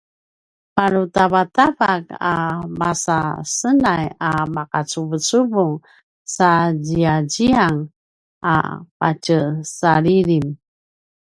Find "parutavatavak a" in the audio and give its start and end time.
0.75-2.33